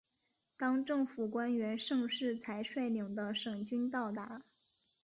[0.57, 4.41] 当政府官员盛世才率领的省军到达。